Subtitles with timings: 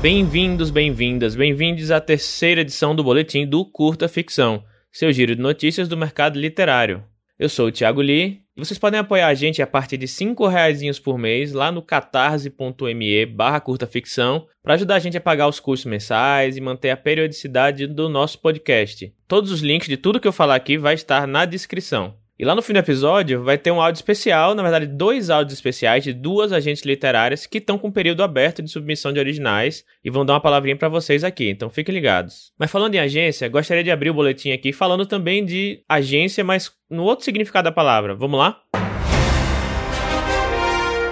[0.00, 5.88] Bem-vindos, bem-vindas, bem-vindos à terceira edição do Boletim do Curta Ficção, seu giro de notícias
[5.88, 7.02] do mercado literário.
[7.38, 10.34] Eu sou o Thiago Lee e vocês podem apoiar a gente a partir de R$
[10.50, 15.48] reais por mês lá no catarse.me barra curta ficção para ajudar a gente a pagar
[15.48, 19.12] os custos mensais e manter a periodicidade do nosso podcast.
[19.26, 22.14] Todos os links de tudo que eu falar aqui vai estar na descrição.
[22.38, 25.54] E lá no fim do episódio vai ter um áudio especial, na verdade, dois áudios
[25.54, 30.10] especiais de duas agentes literárias que estão com período aberto de submissão de originais e
[30.10, 32.52] vão dar uma palavrinha para vocês aqui, então fiquem ligados.
[32.58, 36.70] Mas falando em agência, gostaria de abrir o boletim aqui falando também de agência, mas
[36.90, 38.14] no outro significado da palavra.
[38.14, 38.60] Vamos lá?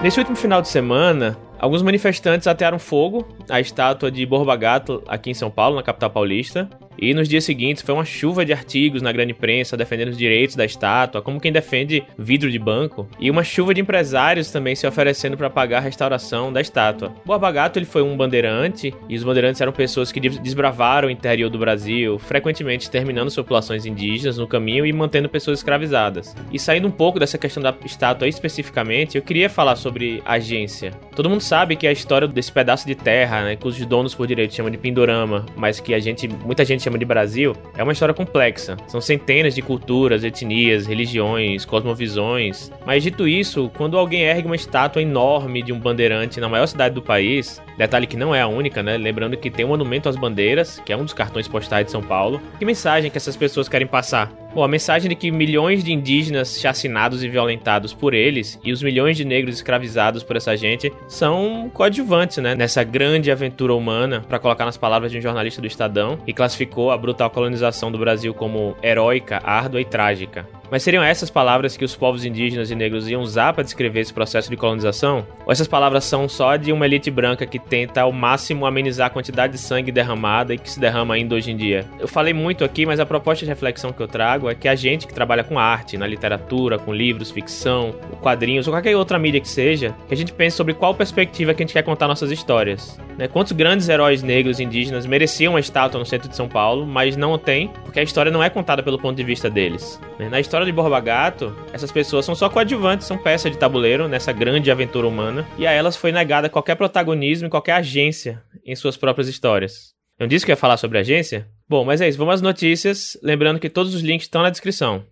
[0.00, 5.30] Nesse último final de semana, alguns manifestantes atearam fogo à estátua de Borba Gato aqui
[5.30, 6.70] em São Paulo, na capital paulista.
[6.98, 10.56] E nos dias seguintes foi uma chuva de artigos na grande imprensa defendendo os direitos
[10.56, 14.86] da estátua, como quem defende vidro de banco, e uma chuva de empresários também se
[14.86, 17.14] oferecendo para pagar a restauração da estátua.
[17.24, 21.48] Borba Gato ele foi um bandeirante, e os bandeirantes eram pessoas que desbravaram o interior
[21.48, 26.34] do Brasil, frequentemente exterminando populações indígenas no caminho e mantendo pessoas escravizadas.
[26.52, 30.90] E saindo um pouco dessa questão da estátua especificamente, eu queria falar sobre agência.
[31.14, 34.26] Todo mundo sabe que a história desse pedaço de terra, né, que os donos por
[34.26, 37.92] direito chamam de Pindorama, mas que a gente, muita gente chama de Brasil, é uma
[37.92, 38.76] história complexa.
[38.86, 42.72] São centenas de culturas, etnias, religiões, cosmovisões.
[42.86, 46.94] Mas dito isso, quando alguém ergue uma estátua enorme de um bandeirante na maior cidade
[46.94, 48.96] do país, detalhe que não é a única, né?
[48.96, 52.02] Lembrando que tem um monumento às bandeiras, que é um dos cartões postais de São
[52.02, 52.40] Paulo.
[52.58, 54.32] Que mensagem que essas pessoas querem passar?
[54.54, 58.82] Bom, a mensagem de que milhões de indígenas chacinados e violentados por eles e os
[58.82, 64.38] milhões de negros escravizados por essa gente são coadjuvantes, né, nessa grande aventura humana, para
[64.38, 68.32] colocar nas palavras de um jornalista do Estadão, que classificou a brutal colonização do Brasil
[68.32, 70.57] como heróica, árdua e trágica.
[70.70, 74.12] Mas seriam essas palavras que os povos indígenas e negros iam usar para descrever esse
[74.12, 75.26] processo de colonização?
[75.46, 79.10] Ou essas palavras são só de uma elite branca que tenta ao máximo amenizar a
[79.10, 81.86] quantidade de sangue derramada e que se derrama ainda hoje em dia?
[81.98, 84.74] Eu falei muito aqui, mas a proposta de reflexão que eu trago é que a
[84.74, 89.40] gente que trabalha com arte, na literatura, com livros, ficção, quadrinhos ou qualquer outra mídia
[89.40, 92.30] que seja, que a gente pense sobre qual perspectiva que a gente quer contar nossas
[92.30, 92.98] histórias.
[93.16, 93.26] Né?
[93.26, 97.16] Quantos grandes heróis negros e indígenas mereciam uma estátua no centro de São Paulo, mas
[97.16, 100.00] não tem, porque a história não é contada pelo ponto de vista deles.
[100.18, 100.28] Né?
[100.28, 104.08] Na história história de Borba Gato, essas pessoas são só coadjuvantes, são peças de tabuleiro
[104.08, 108.74] nessa grande aventura humana, e a elas foi negada qualquer protagonismo e qualquer agência em
[108.74, 109.94] suas próprias histórias.
[110.18, 111.46] Não disse que ia falar sobre agência?
[111.68, 115.04] Bom, mas é isso, vamos às notícias, lembrando que todos os links estão na descrição.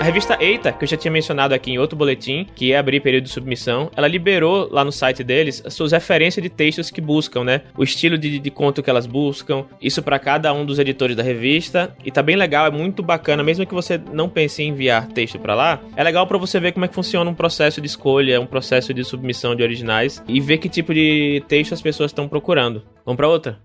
[0.00, 3.00] A revista Eita, que eu já tinha mencionado aqui em outro boletim, que é abrir
[3.00, 7.00] período de submissão, ela liberou lá no site deles as suas referências de textos que
[7.00, 7.62] buscam, né?
[7.76, 11.22] O estilo de, de conto que elas buscam, isso para cada um dos editores da
[11.24, 11.96] revista.
[12.04, 15.38] E tá bem legal, é muito bacana, mesmo que você não pense em enviar texto
[15.38, 18.40] para lá, é legal para você ver como é que funciona um processo de escolha,
[18.40, 22.28] um processo de submissão de originais e ver que tipo de texto as pessoas estão
[22.28, 22.84] procurando.
[23.04, 23.58] Vamos para outra?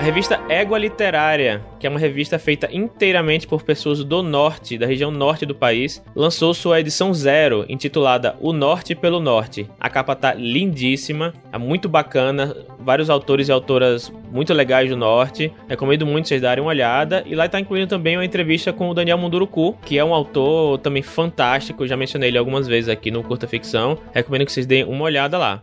[0.00, 4.86] A revista Égua Literária, que é uma revista feita inteiramente por pessoas do norte, da
[4.86, 9.68] região norte do país, lançou sua edição zero, intitulada O Norte pelo Norte.
[9.78, 15.52] A capa tá lindíssima, é muito bacana, vários autores e autoras muito legais do norte.
[15.68, 17.22] Recomendo muito vocês darem uma olhada.
[17.26, 20.78] E lá está incluindo também uma entrevista com o Daniel Munduruku, que é um autor
[20.78, 23.98] também fantástico, já mencionei ele algumas vezes aqui no Curta Ficção.
[24.14, 25.62] Recomendo que vocês deem uma olhada lá.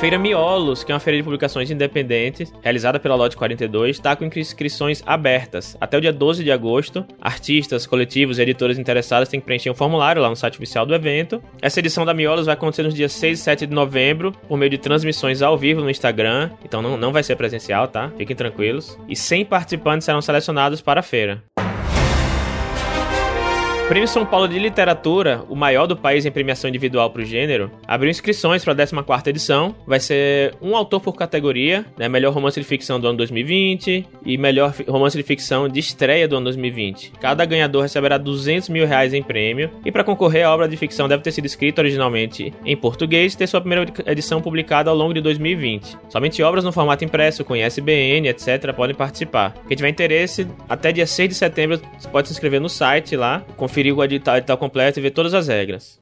[0.00, 4.24] Feira Miolos, que é uma feira de publicações independentes, realizada pela Lote 42, está com
[4.24, 5.76] inscrições abertas.
[5.80, 9.74] Até o dia 12 de agosto, artistas, coletivos e editoras interessadas têm que preencher um
[9.74, 11.42] formulário lá no site oficial do evento.
[11.62, 14.70] Essa edição da Miolos vai acontecer nos dias 6 e 7 de novembro, por meio
[14.70, 16.50] de transmissões ao vivo no Instagram.
[16.64, 18.10] Então não, não vai ser presencial, tá?
[18.18, 18.98] Fiquem tranquilos.
[19.08, 21.42] E 100 participantes serão selecionados para a feira.
[23.84, 27.24] O Prêmio São Paulo de Literatura, o maior do país em premiação individual para o
[27.24, 29.76] gênero, abriu inscrições para a 14 edição.
[29.86, 32.08] Vai ser um autor por categoria, né?
[32.08, 36.36] Melhor romance de ficção do ano 2020 e melhor romance de ficção de estreia do
[36.36, 37.12] ano 2020.
[37.20, 39.70] Cada ganhador receberá 200 mil reais em prêmio.
[39.84, 43.36] E para concorrer, a obra de ficção deve ter sido escrita originalmente em português e
[43.36, 45.98] ter sua primeira edição publicada ao longo de 2020.
[46.08, 49.52] Somente obras no formato impresso, com ISBN, etc., podem participar.
[49.68, 51.78] Quem tiver interesse, até dia 6 de setembro
[52.10, 55.48] pode se inscrever no site lá, conferir o edital, edital completo e ver todas as
[55.48, 55.98] regras.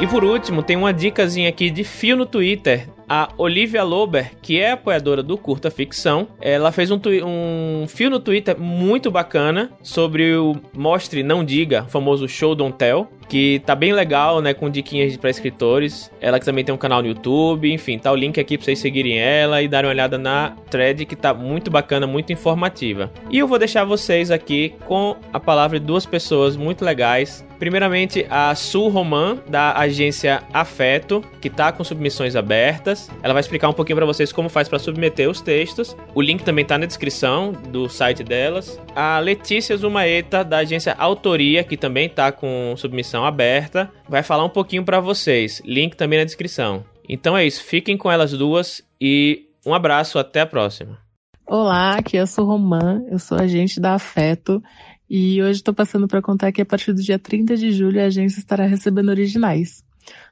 [0.00, 4.60] E por último, tem uma dicasinha aqui de fio no Twitter a Olivia Lober, que
[4.60, 10.36] é apoiadora do Curta Ficção, ela fez um, um fio no Twitter muito bacana sobre
[10.36, 15.16] o Mostre Não Diga, famoso Show Don't Tell, que tá bem legal, né, com diquinhas
[15.16, 16.10] para escritores.
[16.20, 18.78] Ela que também tem um canal no YouTube, enfim, tá o link aqui para vocês
[18.78, 23.10] seguirem ela e darem uma olhada na thread que tá muito bacana, muito informativa.
[23.30, 28.26] E eu vou deixar vocês aqui com a palavra de duas pessoas muito legais Primeiramente,
[28.28, 33.10] a Sul Roman, da agência Afeto, que tá com submissões abertas.
[33.22, 35.96] Ela vai explicar um pouquinho para vocês como faz para submeter os textos.
[36.14, 38.78] O link também tá na descrição do site delas.
[38.94, 44.50] A Letícia Zumaeta, da agência Autoria, que também tá com submissão aberta, vai falar um
[44.50, 45.62] pouquinho para vocês.
[45.64, 46.84] Link também na descrição.
[47.08, 50.98] Então é isso, fiquem com elas duas e um abraço, até a próxima.
[51.46, 54.62] Olá, aqui eu sou Romã, eu sou agente da Afeto
[55.08, 58.06] e hoje estou passando para contar que a partir do dia 30 de julho a
[58.06, 59.84] agência estará recebendo originais.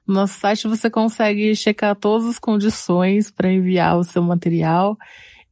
[0.06, 4.96] No nosso site você consegue checar todas as condições para enviar o seu material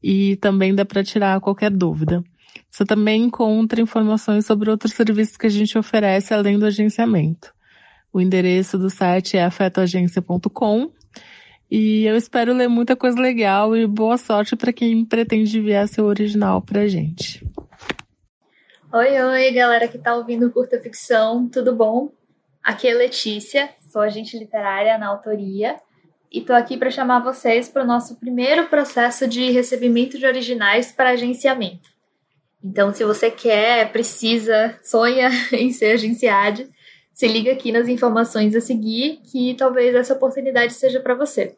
[0.02, 2.22] e também dá para tirar qualquer dúvida.
[2.70, 7.52] Você também encontra informações sobre outros serviços que a gente oferece além do agenciamento.
[8.12, 10.90] O endereço do site é afetoagência.com
[11.70, 16.04] e eu espero ler muita coisa legal e boa sorte para quem pretende enviar seu
[16.06, 17.46] original pra gente.
[18.92, 22.10] Oi, oi, galera que tá ouvindo Curta Ficção, tudo bom?
[22.60, 25.76] Aqui é Letícia, sou agente literária na autoria
[26.28, 30.90] e tô aqui para chamar vocês para o nosso primeiro processo de recebimento de originais
[30.90, 31.88] para agenciamento.
[32.64, 36.68] Então, se você quer, precisa, sonha em ser agenciado,
[37.14, 41.54] se liga aqui nas informações a seguir, que talvez essa oportunidade seja para você.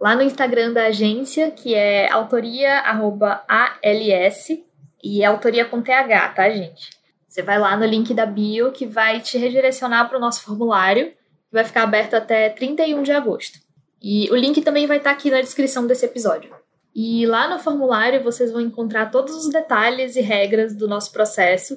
[0.00, 4.67] Lá no Instagram da agência, que é autoria@als
[5.02, 6.90] e é autoria com TH, tá, gente?
[7.28, 11.08] Você vai lá no link da bio que vai te redirecionar para o nosso formulário,
[11.08, 13.58] que vai ficar aberto até 31 de agosto.
[14.02, 16.54] E o link também vai estar tá aqui na descrição desse episódio.
[16.94, 21.76] E lá no formulário vocês vão encontrar todos os detalhes e regras do nosso processo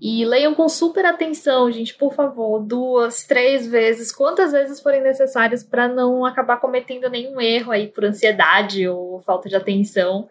[0.00, 5.62] e leiam com super atenção, gente, por favor, duas, três vezes, quantas vezes forem necessárias
[5.62, 10.26] para não acabar cometendo nenhum erro aí por ansiedade ou falta de atenção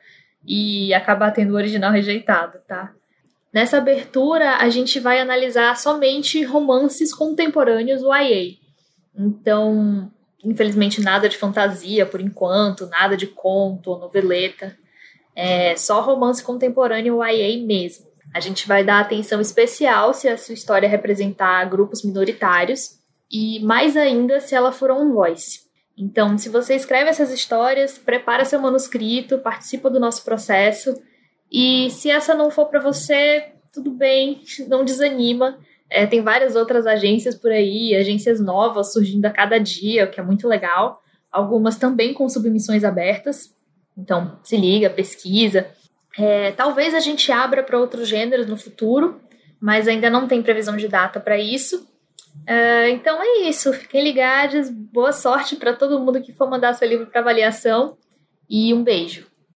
[0.46, 2.94] e acabar tendo o original rejeitado, tá?
[3.52, 8.58] Nessa abertura, a gente vai analisar somente romances contemporâneos YA.
[9.18, 10.12] Então,
[10.44, 14.78] infelizmente, nada de fantasia por enquanto, nada de conto ou noveleta.
[15.36, 18.08] É só romance contemporâneo YA mesmo.
[18.34, 23.00] A gente vai dar atenção especial se a sua história representar grupos minoritários
[23.32, 25.69] e mais ainda se ela for on voice.
[26.00, 30.96] Então, se você escreve essas histórias, prepara seu manuscrito, participa do nosso processo
[31.52, 35.60] e se essa não for para você, tudo bem, não desanima.
[35.90, 40.22] É, tem várias outras agências por aí, agências novas surgindo a cada dia, o que
[40.22, 41.02] é muito legal.
[41.30, 43.54] Algumas também com submissões abertas.
[43.98, 45.68] Então, se liga, pesquisa.
[46.18, 49.20] É, talvez a gente abra para outros gêneros no futuro,
[49.60, 51.89] mas ainda não tem previsão de data para isso.
[52.46, 56.88] É, então é isso, fiquem ligados, boa sorte para todo mundo que for mandar seu
[56.88, 57.98] livro para avaliação.
[58.50, 59.29] E um beijo.